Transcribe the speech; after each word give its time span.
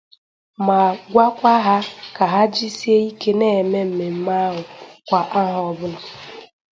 ma 0.67 0.79
gwakwa 1.11 1.53
ha 1.65 1.77
ka 2.15 2.25
ha 2.33 2.41
jisie 2.53 2.97
ike 3.09 3.31
na-eme 3.39 3.79
mmemme 3.87 4.31
ahụ 4.47 4.61
kwa 5.07 5.19
ahọ 5.41 5.59
ọbụla. 5.71 5.99